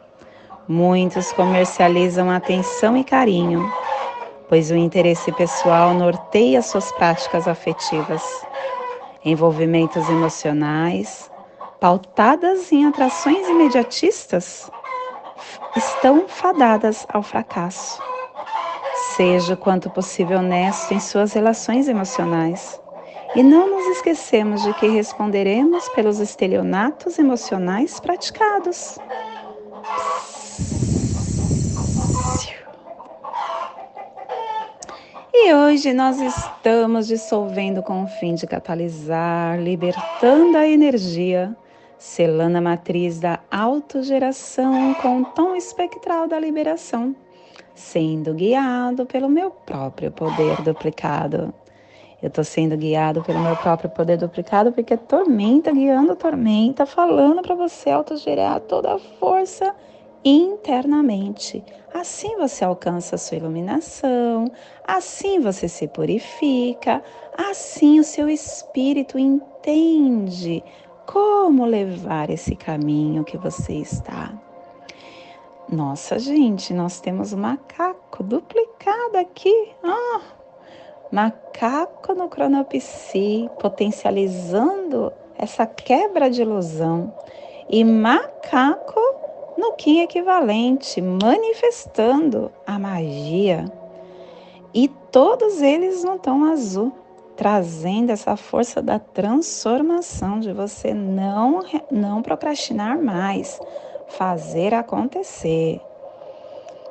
Muitos 0.68 1.32
comercializam 1.32 2.30
atenção 2.30 2.98
e 2.98 3.04
carinho 3.04 3.66
pois 4.48 4.70
o 4.72 4.76
interesse 4.76 5.32
pessoal 5.32 5.94
norteia 5.94 6.62
suas 6.62 6.92
práticas 6.92 7.48
afetivas. 7.48 8.22
Envolvimentos 9.26 10.08
emocionais, 10.08 11.32
pautadas 11.82 12.72
em 12.72 12.86
atrações 12.86 13.50
imediatistas, 13.50 14.70
estão 15.76 16.28
fadadas 16.28 17.08
ao 17.10 17.24
fracasso. 17.24 18.00
Seja 19.16 19.56
o 19.56 19.58
quanto 19.58 19.90
possível 19.90 20.38
honesto 20.38 20.94
em 20.94 21.00
suas 21.00 21.34
relações 21.34 21.88
emocionais. 21.88 22.80
E 23.36 23.42
não 23.42 23.68
nos 23.68 23.98
esquecemos 23.98 24.62
de 24.62 24.72
que 24.76 24.88
responderemos 24.88 25.90
pelos 25.90 26.20
estelionatos 26.20 27.18
emocionais 27.18 28.00
praticados. 28.00 29.00
E 35.38 35.54
hoje 35.54 35.94
nós 35.94 36.22
estamos 36.22 37.08
dissolvendo 37.08 37.84
com 37.84 38.06
o 38.06 38.08
fim 38.08 38.36
de 38.36 38.48
catalisar, 38.48 39.62
libertando 39.62 40.58
a 40.58 40.66
energia, 40.66 41.54
selando 42.00 42.58
a 42.58 42.62
matriz 42.62 43.20
da 43.20 43.42
autogeração 43.52 44.94
com 44.94 45.22
o 45.22 45.26
tom 45.26 45.54
espectral 45.54 46.26
da 46.26 46.40
liberação, 46.40 47.14
sendo 47.76 48.34
guiado 48.34 49.06
pelo 49.06 49.28
meu 49.28 49.52
próprio 49.52 50.10
poder 50.10 50.62
duplicado. 50.62 51.54
Eu 52.24 52.30
estou 52.30 52.46
sendo 52.46 52.78
guiado 52.78 53.22
pelo 53.22 53.40
meu 53.40 53.58
próprio 53.58 53.90
poder 53.90 54.18
duplicado 54.18 54.72
porque 54.72 54.94
é 54.94 54.98
tormenta 54.98 55.70
guiando 55.74 56.16
tormenta, 56.16 56.86
falando 56.86 57.42
para 57.42 57.56
você 57.56 57.90
autogerar 57.90 58.62
toda 58.62 58.96
a 58.96 59.00
força 59.20 59.76
internamente. 60.26 61.64
Assim 61.94 62.36
você 62.36 62.66
alcança 62.66 63.16
a 63.16 63.20
sua 63.20 63.38
iluminação, 63.38 64.52
assim 64.84 65.40
você 65.40 65.70
se 65.70 65.88
purifica, 65.88 67.04
assim 67.38 68.00
o 68.00 68.04
seu 68.04 68.28
espírito 68.28 69.20
entende 69.20 70.64
como 71.06 71.64
levar 71.64 72.32
esse 72.32 72.56
caminho 72.56 73.24
que 73.24 73.38
você 73.38 73.74
está. 73.74 74.34
Nossa, 75.70 76.20
gente, 76.20 76.74
nós 76.74 77.00
temos 77.00 77.32
um 77.32 77.38
macaco 77.38 78.24
duplicado 78.24 79.18
aqui. 79.18 79.72
Ah, 79.84 80.22
macaco 81.12 82.14
no 82.14 82.30
cronopsi, 82.30 83.50
potencializando 83.60 85.12
essa 85.38 85.66
quebra 85.66 86.30
de 86.30 86.42
ilusão. 86.42 87.14
E 87.68 87.84
macaco 87.84 89.00
no 89.58 89.74
Kim 89.74 90.02
equivalente, 90.02 91.02
manifestando 91.02 92.52
a 92.66 92.78
magia. 92.78 93.66
E 94.74 94.88
todos 95.12 95.62
eles 95.62 96.04
no 96.04 96.20
tom 96.20 96.44
azul, 96.46 96.92
trazendo 97.36 98.12
essa 98.12 98.36
força 98.36 98.82
da 98.82 99.00
transformação, 99.00 100.40
de 100.40 100.52
você 100.52 100.94
não, 100.94 101.64
não 101.90 102.22
procrastinar 102.22 103.02
mais, 103.02 103.60
fazer 104.08 104.74
acontecer. 104.74 105.80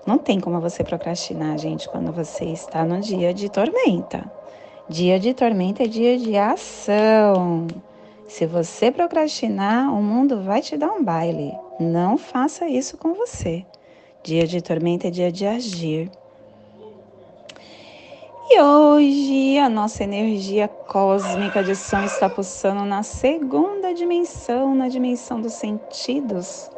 Não 0.07 0.19
tem 0.19 0.39
como 0.39 0.61
você 0.61 0.85
procrastinar, 0.85 1.59
gente, 1.59 1.89
quando 1.89 2.13
você 2.13 2.45
está 2.45 2.85
no 2.85 3.01
dia 3.01 3.33
de 3.33 3.49
tormenta. 3.49 4.31
Dia 4.89 5.19
de 5.19 5.33
tormenta 5.33 5.85
é 5.85 5.87
dia 5.87 6.19
de 6.19 6.37
ação. 6.37 7.67
Se 8.27 8.47
você 8.47 8.91
procrastinar, 8.91 9.91
o 9.95 10.03
mundo 10.03 10.43
vai 10.43 10.61
te 10.61 10.77
dar 10.77 10.91
um 10.91 11.03
baile. 11.03 11.55
Não 11.79 12.17
faça 12.17 12.69
isso 12.69 12.97
com 12.97 13.15
você. 13.15 13.67
Dia 14.23 14.47
de 14.47 14.63
tormenta 14.63 15.09
é 15.09 15.11
dia 15.11 15.33
de 15.33 15.45
agir. 15.45 16.09
E 18.49 18.61
hoje 18.61 19.59
a 19.59 19.69
nossa 19.69 20.05
energia 20.05 20.69
cósmica 20.69 21.65
de 21.65 21.75
som 21.75 22.05
está 22.05 22.29
pulsando 22.31 22.85
na 22.85 23.03
segunda 23.03 23.93
dimensão, 23.93 24.73
na 24.73 24.87
dimensão 24.87 25.41
dos 25.41 25.55
sentidos 25.55 26.71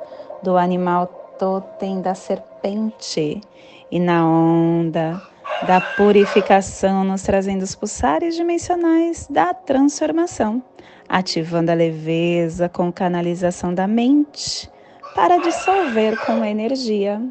do 0.42 0.56
animal 0.56 1.06
totem 1.38 2.00
da 2.00 2.14
serpente 2.14 3.42
e 3.90 4.00
na 4.00 4.26
onda 4.26 5.20
da 5.66 5.78
purificação, 5.78 7.04
nos 7.04 7.22
trazendo 7.22 7.62
os 7.62 7.74
pulsares 7.74 8.34
dimensionais 8.34 9.26
da 9.28 9.52
transformação, 9.52 10.62
ativando 11.06 11.70
a 11.70 11.74
leveza 11.74 12.66
com 12.68 12.90
canalização 12.90 13.74
da 13.74 13.86
mente 13.86 14.74
para 15.16 15.38
dissolver 15.38 16.14
com 16.26 16.44
energia. 16.44 17.22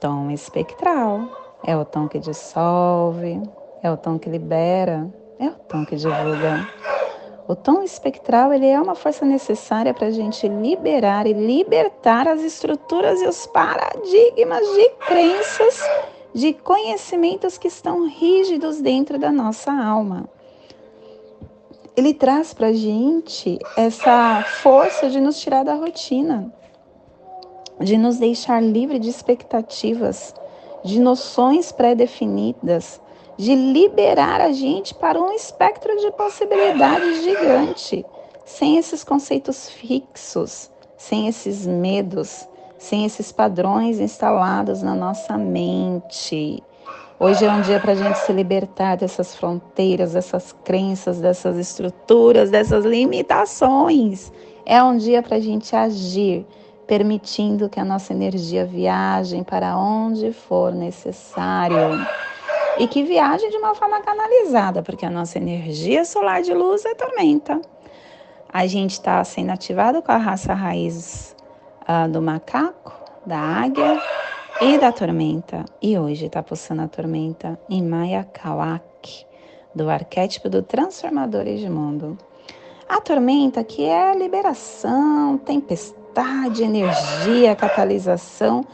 Tom 0.00 0.28
espectral 0.32 1.56
é 1.64 1.76
o 1.76 1.84
tom 1.84 2.08
que 2.08 2.18
dissolve, 2.18 3.40
é 3.80 3.88
o 3.88 3.96
tom 3.96 4.18
que 4.18 4.28
libera, 4.28 5.08
é 5.38 5.46
o 5.46 5.52
tom 5.52 5.86
que 5.86 5.94
divulga. 5.94 6.68
O 7.46 7.54
tom 7.54 7.80
espectral 7.80 8.52
ele 8.52 8.66
é 8.66 8.80
uma 8.80 8.96
força 8.96 9.24
necessária 9.24 9.94
para 9.94 10.08
a 10.08 10.10
gente 10.10 10.48
liberar 10.48 11.28
e 11.28 11.32
libertar 11.32 12.26
as 12.26 12.42
estruturas 12.42 13.22
e 13.22 13.26
os 13.28 13.46
paradigmas 13.46 14.66
de 14.66 14.88
crenças, 15.06 15.80
de 16.34 16.52
conhecimentos 16.54 17.56
que 17.56 17.68
estão 17.68 18.08
rígidos 18.08 18.80
dentro 18.80 19.16
da 19.16 19.30
nossa 19.30 19.72
alma. 19.72 20.28
Ele 21.96 22.12
traz 22.12 22.52
para 22.52 22.66
a 22.66 22.72
gente 22.72 23.60
essa 23.76 24.42
força 24.60 25.08
de 25.08 25.20
nos 25.20 25.38
tirar 25.40 25.64
da 25.64 25.74
rotina, 25.74 26.52
de 27.80 27.96
nos 27.96 28.18
deixar 28.18 28.62
livre 28.62 28.98
de 28.98 29.08
expectativas, 29.08 30.34
de 30.84 31.00
noções 31.00 31.72
pré-definidas, 31.72 33.00
de 33.36 33.54
liberar 33.54 34.40
a 34.40 34.52
gente 34.52 34.94
para 34.94 35.20
um 35.20 35.32
espectro 35.32 35.94
de 35.98 36.10
possibilidades 36.12 37.22
gigante, 37.22 38.04
sem 38.44 38.78
esses 38.78 39.04
conceitos 39.04 39.68
fixos, 39.68 40.70
sem 40.96 41.28
esses 41.28 41.66
medos, 41.66 42.48
sem 42.78 43.04
esses 43.04 43.32
padrões 43.32 44.00
instalados 44.00 44.82
na 44.82 44.94
nossa 44.94 45.36
mente. 45.36 46.62
Hoje 47.18 47.46
é 47.46 47.50
um 47.50 47.62
dia 47.62 47.80
para 47.80 47.92
a 47.92 47.94
gente 47.94 48.18
se 48.18 48.32
libertar 48.32 48.96
dessas 48.96 49.34
fronteiras, 49.34 50.12
dessas 50.12 50.54
crenças, 50.64 51.18
dessas 51.18 51.56
estruturas, 51.56 52.50
dessas 52.50 52.84
limitações. 52.84 54.30
É 54.66 54.82
um 54.82 54.96
dia 54.96 55.22
para 55.22 55.36
a 55.36 55.40
gente 55.40 55.74
agir, 55.74 56.46
permitindo 56.86 57.68
que 57.68 57.80
a 57.80 57.84
nossa 57.84 58.12
energia 58.12 58.64
viaje 58.64 59.42
para 59.42 59.76
onde 59.76 60.32
for 60.32 60.72
necessário 60.72 62.06
e 62.78 62.86
que 62.86 63.02
viaje 63.02 63.48
de 63.48 63.56
uma 63.56 63.74
forma 63.74 64.00
canalizada, 64.02 64.82
porque 64.82 65.04
a 65.04 65.10
nossa 65.10 65.38
energia 65.38 66.04
solar 66.04 66.42
de 66.42 66.52
luz 66.52 66.84
é 66.84 66.94
tormenta. 66.94 67.60
A 68.52 68.66
gente 68.66 68.92
está 68.92 69.22
sendo 69.24 69.50
ativado 69.50 70.02
com 70.02 70.12
a 70.12 70.16
raça 70.16 70.54
raiz 70.54 71.34
uh, 71.82 72.08
do 72.08 72.22
macaco, 72.22 72.92
da 73.24 73.38
águia 73.38 74.00
e 74.60 74.78
da 74.78 74.92
tormenta. 74.92 75.64
E 75.82 75.98
hoje 75.98 76.26
está 76.26 76.42
pulsando 76.42 76.82
a 76.82 76.88
tormenta 76.88 77.58
em 77.68 77.82
Maya 77.82 78.24
Kawak, 78.24 79.26
do 79.74 79.90
arquétipo 79.90 80.48
do 80.48 80.62
transformador 80.62 81.44
de 81.44 81.68
mundo. 81.68 82.16
A 82.88 83.00
tormenta 83.00 83.64
que 83.64 83.84
é 83.84 84.14
liberação, 84.14 85.38
tempestade, 85.38 86.05
energia, 86.62 87.56
catalisação, 87.56 88.64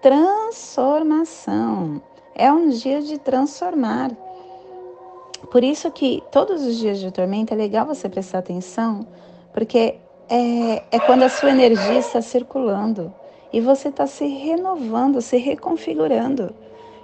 transformação. 0.00 2.00
É 2.34 2.52
um 2.52 2.68
dia 2.68 3.02
de 3.02 3.18
transformar. 3.18 4.10
Por 5.50 5.64
isso 5.64 5.90
que 5.90 6.22
todos 6.30 6.64
os 6.64 6.76
dias 6.76 6.98
de 6.98 7.10
tormenta 7.10 7.54
é 7.54 7.56
legal 7.56 7.86
você 7.86 8.08
prestar 8.08 8.38
atenção, 8.38 9.06
porque 9.52 9.96
é, 10.28 10.82
é 10.90 11.00
quando 11.00 11.22
a 11.22 11.28
sua 11.28 11.50
energia 11.50 11.98
está 11.98 12.20
circulando 12.20 13.12
e 13.52 13.60
você 13.60 13.88
está 13.88 14.06
se 14.06 14.26
renovando, 14.26 15.20
se 15.20 15.36
reconfigurando. 15.36 16.54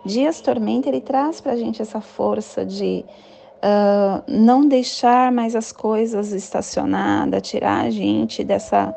Dias 0.05 0.41
tormenta 0.41 0.89
ele 0.89 1.01
traz 1.01 1.41
para 1.41 1.53
a 1.53 1.57
gente 1.57 1.81
essa 1.81 2.01
força 2.01 2.65
de 2.65 3.05
uh, 3.63 4.23
não 4.27 4.67
deixar 4.67 5.31
mais 5.31 5.55
as 5.55 5.71
coisas 5.71 6.33
estacionadas, 6.33 7.43
tirar 7.43 7.85
a 7.85 7.91
gente 7.91 8.43
dessa, 8.43 8.95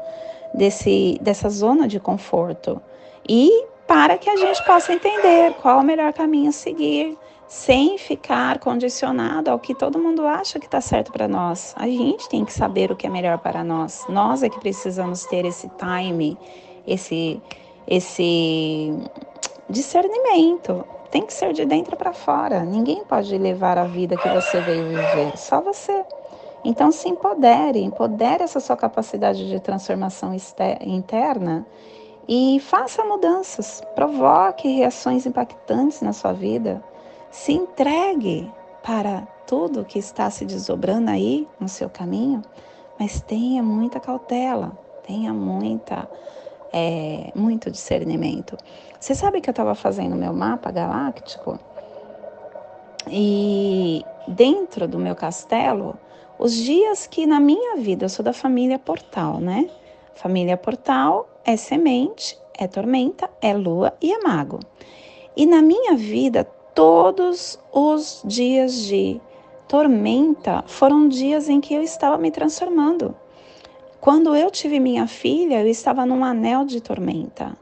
desse, 0.55 1.17
dessa 1.21 1.49
zona 1.49 1.87
de 1.87 1.99
conforto 1.99 2.81
e 3.27 3.65
para 3.87 4.17
que 4.17 4.29
a 4.29 4.35
gente 4.35 4.63
possa 4.65 4.93
entender 4.93 5.53
qual 5.61 5.79
o 5.79 5.83
melhor 5.83 6.11
caminho 6.11 6.49
a 6.49 6.51
seguir, 6.51 7.17
sem 7.47 7.97
ficar 7.97 8.57
condicionado 8.59 9.51
ao 9.51 9.59
que 9.59 9.75
todo 9.75 9.99
mundo 9.99 10.25
acha 10.25 10.59
que 10.59 10.65
está 10.65 10.81
certo 10.81 11.11
para 11.11 11.27
nós. 11.27 11.75
A 11.77 11.85
gente 11.85 12.27
tem 12.27 12.43
que 12.43 12.51
saber 12.51 12.91
o 12.91 12.95
que 12.95 13.05
é 13.05 13.09
melhor 13.09 13.37
para 13.37 13.63
nós. 13.63 14.03
Nós 14.09 14.41
é 14.41 14.49
que 14.49 14.59
precisamos 14.59 15.25
ter 15.25 15.45
esse 15.45 15.69
time, 15.77 16.37
esse, 16.87 17.39
esse 17.87 18.91
discernimento. 19.69 20.83
Tem 21.11 21.23
que 21.23 21.33
ser 21.33 21.53
de 21.53 21.65
dentro 21.65 21.95
para 21.95 22.11
fora. 22.11 22.63
Ninguém 22.63 23.03
pode 23.05 23.37
levar 23.37 23.77
a 23.77 23.85
vida 23.85 24.17
que 24.17 24.27
você 24.29 24.59
veio 24.61 24.89
viver, 24.89 25.37
só 25.37 25.61
você. 25.61 26.03
Então 26.65 26.91
se 26.91 27.07
empodere, 27.07 27.79
empodere 27.79 28.43
essa 28.43 28.59
sua 28.59 28.75
capacidade 28.75 29.47
de 29.47 29.59
transformação 29.59 30.35
interna 30.81 31.63
e 32.27 32.59
faça 32.59 33.05
mudanças, 33.05 33.83
provoque 33.93 34.67
reações 34.69 35.27
impactantes 35.27 36.01
na 36.01 36.11
sua 36.11 36.33
vida, 36.33 36.83
se 37.29 37.53
entregue 37.53 38.51
para 38.81 39.27
tudo 39.45 39.85
que 39.85 39.99
está 39.99 40.27
se 40.31 40.43
desdobrando 40.43 41.11
aí 41.11 41.47
no 41.59 41.69
seu 41.69 41.87
caminho, 41.87 42.41
mas 42.99 43.21
tenha 43.21 43.61
muita 43.61 43.99
cautela, 43.99 44.71
tenha 45.05 45.31
muita 45.31 46.09
é, 46.73 47.31
muito 47.35 47.69
discernimento. 47.69 48.57
Você 48.99 49.13
sabe 49.13 49.39
que 49.39 49.49
eu 49.49 49.51
estava 49.51 49.75
fazendo 49.75 50.15
meu 50.15 50.33
mapa 50.33 50.71
galáctico 50.71 51.59
e 53.07 54.03
dentro 54.27 54.87
do 54.87 54.97
meu 54.97 55.15
castelo, 55.15 55.95
os 56.37 56.53
dias 56.53 57.07
que 57.07 57.25
na 57.25 57.39
minha 57.39 57.77
vida 57.77 58.05
eu 58.05 58.09
sou 58.09 58.23
da 58.23 58.33
família 58.33 58.77
Portal, 58.77 59.39
né? 59.39 59.69
Família 60.15 60.57
Portal 60.57 61.29
é 61.45 61.55
semente, 61.55 62.37
é 62.57 62.67
tormenta, 62.67 63.29
é 63.41 63.53
lua 63.53 63.93
e 64.01 64.11
é 64.11 64.19
mago. 64.19 64.59
E 65.35 65.45
na 65.45 65.61
minha 65.61 65.95
vida, 65.95 66.43
todos 66.73 67.59
os 67.71 68.21
dias 68.25 68.85
de 68.85 69.19
tormenta 69.67 70.63
foram 70.67 71.07
dias 71.07 71.49
em 71.49 71.59
que 71.59 71.73
eu 71.73 71.81
estava 71.81 72.17
me 72.17 72.31
transformando. 72.31 73.15
Quando 73.99 74.35
eu 74.35 74.51
tive 74.51 74.79
minha 74.79 75.07
filha, 75.07 75.61
eu 75.61 75.67
estava 75.67 76.05
num 76.05 76.23
anel 76.23 76.65
de 76.65 76.79
tormenta. 76.79 77.57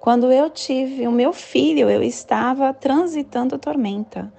Quando 0.00 0.32
eu 0.32 0.48
tive 0.48 1.06
o 1.06 1.12
meu 1.12 1.32
filho, 1.32 1.90
eu 1.90 2.02
estava 2.02 2.72
transitando 2.72 3.58
tormenta. 3.58 4.32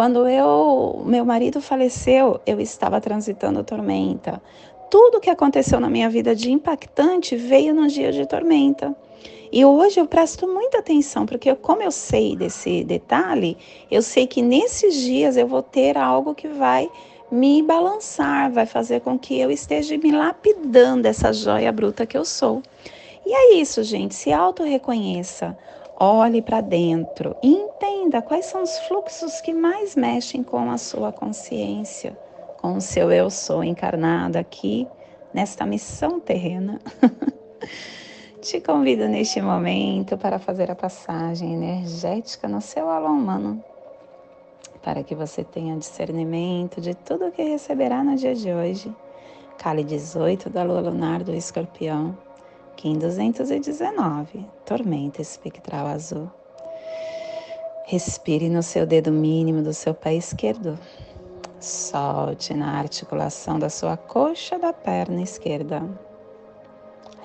Quando 0.00 0.26
eu, 0.26 1.02
meu 1.04 1.26
marido 1.26 1.60
faleceu, 1.60 2.40
eu 2.46 2.58
estava 2.58 3.02
transitando 3.02 3.62
tormenta 3.62 4.40
tudo 4.88 5.20
que 5.20 5.28
aconteceu 5.28 5.78
na 5.78 5.90
minha 5.90 6.08
vida 6.08 6.34
de 6.34 6.50
impactante 6.50 7.36
veio 7.36 7.74
num 7.74 7.86
dia 7.86 8.10
de 8.10 8.24
tormenta. 8.24 8.96
E 9.52 9.62
hoje 9.62 10.00
eu 10.00 10.06
presto 10.06 10.48
muita 10.48 10.78
atenção, 10.78 11.26
porque 11.26 11.54
como 11.54 11.82
eu 11.82 11.90
sei 11.90 12.34
desse 12.34 12.82
detalhe, 12.82 13.58
eu 13.90 14.00
sei 14.00 14.26
que 14.26 14.40
nesses 14.40 14.94
dias 14.94 15.36
eu 15.36 15.46
vou 15.46 15.62
ter 15.62 15.98
algo 15.98 16.34
que 16.34 16.48
vai 16.48 16.88
me 17.30 17.62
balançar, 17.62 18.50
vai 18.50 18.64
fazer 18.64 19.00
com 19.00 19.18
que 19.18 19.38
eu 19.38 19.50
esteja 19.50 19.98
me 19.98 20.12
lapidando 20.12 21.08
essa 21.08 21.30
joia 21.30 21.70
bruta 21.70 22.06
que 22.06 22.16
eu 22.16 22.24
sou. 22.24 22.62
E 23.26 23.34
é 23.34 23.54
isso, 23.56 23.82
gente. 23.82 24.14
Se 24.14 24.32
auto-reconheça, 24.32 25.54
olhe 26.00 26.40
para 26.40 26.62
dentro 26.62 27.36
e 27.42 27.52
entenda 27.52 28.22
quais 28.22 28.46
são 28.46 28.62
os 28.62 28.78
fluxos 28.80 29.42
que 29.42 29.52
mais 29.52 29.94
mexem 29.94 30.42
com 30.42 30.70
a 30.70 30.78
sua 30.78 31.12
consciência, 31.12 32.18
com 32.56 32.78
o 32.78 32.80
seu 32.80 33.12
eu 33.12 33.28
sou 33.28 33.62
encarnado 33.62 34.38
aqui 34.38 34.88
nesta 35.34 35.66
missão 35.66 36.18
terrena. 36.18 36.80
Te 38.40 38.58
convido 38.62 39.06
neste 39.06 39.42
momento 39.42 40.16
para 40.16 40.38
fazer 40.38 40.70
a 40.70 40.74
passagem 40.74 41.52
energética 41.52 42.48
no 42.48 42.62
seu 42.62 42.88
alma 42.88 43.10
humano, 43.10 43.62
para 44.82 45.02
que 45.02 45.14
você 45.14 45.44
tenha 45.44 45.76
discernimento 45.76 46.80
de 46.80 46.94
tudo 46.94 47.26
o 47.26 47.30
que 47.30 47.42
receberá 47.42 48.02
no 48.02 48.16
dia 48.16 48.34
de 48.34 48.50
hoje. 48.50 48.90
Cali 49.58 49.84
18 49.84 50.48
da 50.48 50.62
Lua 50.62 50.80
Lunar 50.80 51.22
do 51.22 51.34
Escorpião, 51.34 52.16
Kim 52.80 52.96
219, 52.98 54.46
Tormenta 54.64 55.20
Espectral 55.20 55.86
Azul. 55.86 56.30
Respire 57.84 58.48
no 58.48 58.62
seu 58.62 58.86
dedo 58.86 59.12
mínimo 59.12 59.60
do 59.60 59.74
seu 59.74 59.92
pé 59.92 60.14
esquerdo. 60.14 60.78
Solte 61.60 62.54
na 62.54 62.78
articulação 62.78 63.58
da 63.58 63.68
sua 63.68 63.98
coxa 63.98 64.58
da 64.58 64.72
perna 64.72 65.20
esquerda. 65.20 65.86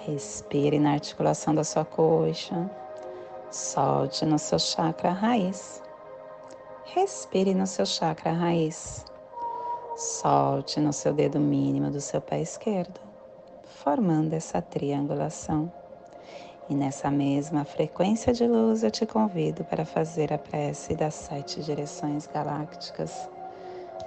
Respire 0.06 0.78
na 0.78 0.92
articulação 0.92 1.56
da 1.56 1.64
sua 1.64 1.86
coxa. 1.86 2.70
Solte 3.50 4.26
no 4.26 4.38
seu 4.38 4.60
chakra 4.60 5.12
raiz. 5.12 5.82
Respire 6.84 7.54
no 7.54 7.66
seu 7.66 7.86
chakra 7.86 8.34
raiz. 8.34 9.06
Solte 9.96 10.82
no 10.82 10.92
seu 10.92 11.14
dedo 11.14 11.40
mínimo 11.40 11.90
do 11.90 12.02
seu 12.02 12.20
pé 12.20 12.42
esquerdo, 12.42 13.00
formando 13.84 14.34
essa 14.34 14.62
triangulação. 14.62 15.72
E 16.68 16.74
nessa 16.74 17.12
mesma 17.12 17.64
frequência 17.64 18.34
de 18.34 18.48
luz 18.48 18.84
eu 18.84 18.90
te 18.90 19.06
convido 19.06 19.64
para 19.66 19.86
fazer 19.86 20.34
a 20.34 20.38
prece 20.38 20.96
das 20.96 21.14
sete 21.14 21.62
direções 21.62 22.26
galácticas, 22.28 23.30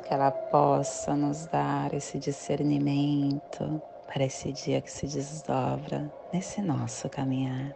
que 0.07 0.13
ela 0.13 0.31
possa 0.31 1.15
nos 1.15 1.47
dar 1.47 1.95
esse 1.95 2.19
discernimento 2.19 3.81
para 4.07 4.25
esse 4.25 4.51
dia 4.53 4.81
que 4.81 4.91
se 4.91 5.07
desdobra 5.07 6.11
nesse 6.33 6.61
nosso 6.61 7.09
caminhar. 7.09 7.73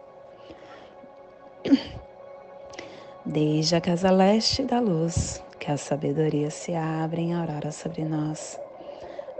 Desde 3.25 3.77
a 3.77 3.81
casa 3.81 4.11
leste 4.11 4.63
da 4.63 4.81
luz, 4.81 5.41
que 5.57 5.71
a 5.71 5.77
sabedoria 5.77 6.49
se 6.51 6.75
abre 6.75 7.21
em 7.21 7.33
aurora 7.33 7.71
sobre 7.71 8.03
nós, 8.03 8.59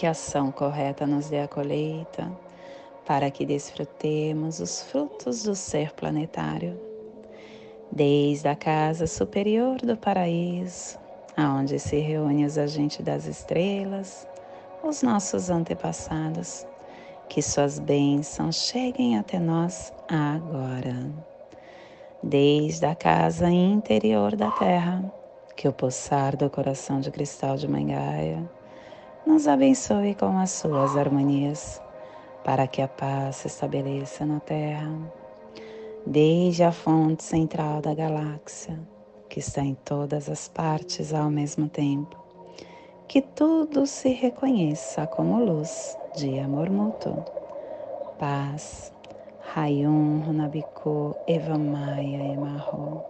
que 0.00 0.06
a 0.06 0.12
ação 0.12 0.50
correta 0.50 1.06
nos 1.06 1.28
dê 1.28 1.40
a 1.40 1.46
colheita, 1.46 2.32
para 3.04 3.30
que 3.30 3.44
desfrutemos 3.44 4.58
os 4.58 4.80
frutos 4.80 5.42
do 5.42 5.54
ser 5.54 5.92
planetário. 5.92 6.80
Desde 7.92 8.48
a 8.48 8.56
casa 8.56 9.06
superior 9.06 9.76
do 9.82 9.98
paraíso, 9.98 10.98
aonde 11.36 11.78
se 11.78 11.98
reúnem 11.98 12.46
os 12.46 12.56
agentes 12.56 13.04
das 13.04 13.26
estrelas, 13.26 14.26
os 14.82 15.02
nossos 15.02 15.50
antepassados. 15.50 16.66
Que 17.28 17.42
suas 17.42 17.78
bênçãos 17.78 18.56
cheguem 18.56 19.18
até 19.18 19.38
nós 19.38 19.92
agora. 20.08 20.96
Desde 22.22 22.86
a 22.86 22.94
casa 22.94 23.50
interior 23.50 24.34
da 24.34 24.50
terra, 24.50 25.12
que 25.54 25.68
o 25.68 25.72
pulsar 25.74 26.38
do 26.38 26.48
coração 26.48 27.00
de 27.00 27.10
cristal 27.10 27.58
de 27.58 27.68
Mangaia 27.68 28.48
nos 29.26 29.46
abençoe 29.46 30.14
com 30.14 30.38
as 30.38 30.50
suas 30.50 30.96
harmonias, 30.96 31.80
para 32.44 32.66
que 32.66 32.82
a 32.82 32.88
paz 32.88 33.36
se 33.36 33.46
estabeleça 33.46 34.24
na 34.24 34.40
terra. 34.40 34.90
Desde 36.06 36.64
a 36.64 36.72
fonte 36.72 37.22
central 37.22 37.80
da 37.80 37.94
galáxia, 37.94 38.80
que 39.28 39.40
está 39.40 39.62
em 39.62 39.74
todas 39.74 40.28
as 40.28 40.48
partes 40.48 41.12
ao 41.12 41.30
mesmo 41.30 41.68
tempo 41.68 42.20
que 43.10 43.20
tudo 43.20 43.88
se 43.88 44.10
reconheça 44.10 45.04
como 45.04 45.44
luz 45.44 45.98
de 46.14 46.38
amor 46.38 46.70
mútuo. 46.70 47.24
Paz. 48.20 48.92
Rayum 49.52 50.20
Runabiku 50.20 51.16
Evamaya 51.26 52.32
Emarro. 52.32 53.02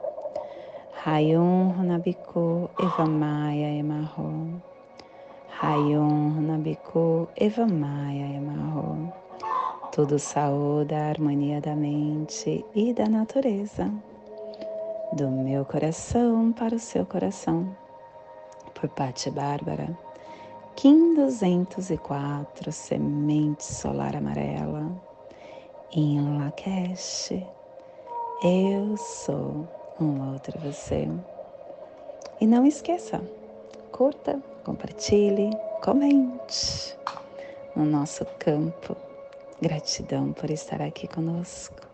Rayum 1.04 1.72
Runabiku 1.72 2.70
Evamaya 2.80 3.74
Emarro. 3.74 4.62
Rayum 5.60 6.36
Runabiku 6.36 7.28
Evamaya 7.36 8.34
Emarro. 8.34 9.12
Tudo 9.92 10.18
saúde 10.18 10.94
a 10.94 11.10
harmonia 11.10 11.60
da 11.60 11.76
mente 11.76 12.64
e 12.74 12.94
da 12.94 13.06
natureza. 13.06 13.92
Do 15.12 15.30
meu 15.30 15.66
coração 15.66 16.50
para 16.50 16.74
o 16.74 16.78
seu 16.78 17.04
coração 17.04 17.76
por 18.74 18.88
Patti 18.88 19.30
Bárbara, 19.30 19.94
Kim 20.76 21.14
204, 21.14 22.72
Semente 22.72 23.62
Solar 23.62 24.16
Amarela, 24.16 24.90
em 25.92 26.38
Lakesh, 26.38 27.34
eu 28.42 28.96
sou 28.96 29.68
um 30.00 30.32
outro 30.32 30.58
você. 30.58 31.06
E 32.40 32.46
não 32.46 32.64
esqueça, 32.64 33.20
curta, 33.90 34.40
compartilhe, 34.64 35.50
comente 35.82 36.96
no 37.76 37.84
nosso 37.84 38.24
campo. 38.38 38.96
Gratidão 39.60 40.32
por 40.32 40.50
estar 40.50 40.80
aqui 40.80 41.06
conosco. 41.06 41.89